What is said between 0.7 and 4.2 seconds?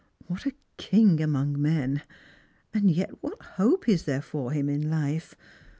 king among men! And yet what hope is